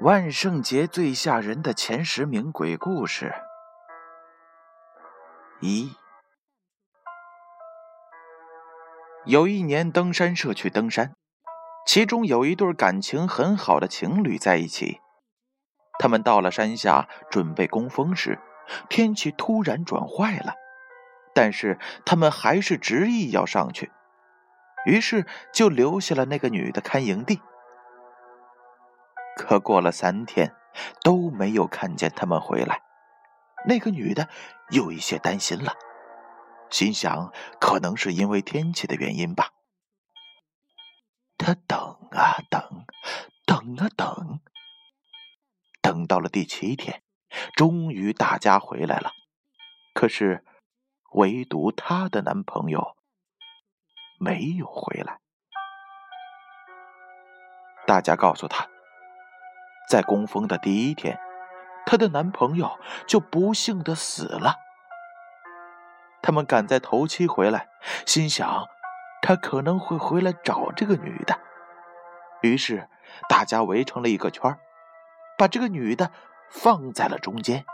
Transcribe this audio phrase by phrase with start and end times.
[0.00, 3.34] 万圣节最吓人的前十名鬼故事：
[5.60, 5.92] 一，
[9.24, 11.14] 有一年登山社去登山，
[11.84, 15.00] 其中有一对感情很好的情侣在一起。
[15.98, 18.38] 他们到了山下准备攻峰时，
[18.88, 20.54] 天气突然转坏了，
[21.34, 21.76] 但是
[22.06, 23.90] 他们还是执意要上去，
[24.86, 27.40] 于是就留下了那个女的看营地。
[29.38, 30.52] 可过了三天，
[31.02, 32.82] 都没有看见他们回来。
[33.66, 34.28] 那个女的
[34.70, 35.74] 有一些担心了，
[36.70, 39.50] 心想可能是因为天气的原因吧。
[41.38, 41.78] 她等
[42.10, 42.84] 啊等，
[43.46, 44.40] 等啊等，
[45.80, 47.02] 等到了第七天，
[47.54, 49.12] 终于大家回来了。
[49.94, 50.44] 可是，
[51.12, 52.96] 唯独她的男朋友
[54.18, 55.20] 没有回来。
[57.86, 58.68] 大家告诉她。
[59.88, 61.18] 在供奉的第一天，
[61.86, 64.56] 她的男朋友就不幸的死了。
[66.20, 67.68] 他们赶在头七回来，
[68.04, 68.66] 心想
[69.22, 71.38] 他可能会回来找这个女的，
[72.42, 72.88] 于是
[73.28, 74.58] 大家围成了一个圈
[75.38, 76.10] 把这个女的
[76.50, 77.64] 放在了中间。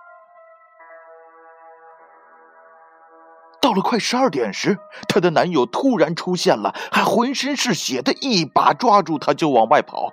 [3.60, 10.12] 到了快十二点时，她的男友突然出现了，还浑身是血的一把抓住她就往外跑。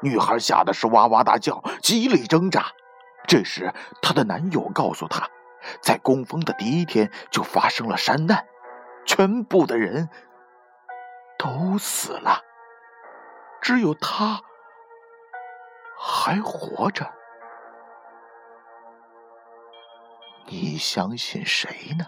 [0.00, 2.66] 女孩吓得是哇哇大叫，极力挣扎。
[3.26, 5.28] 这时，她的男友告诉她，
[5.82, 8.46] 在攻峰的第一天就发生了山难，
[9.04, 10.08] 全部的人
[11.38, 12.42] 都死了，
[13.60, 14.40] 只有她
[15.98, 17.12] 还活着。
[20.46, 22.06] 你相信谁呢？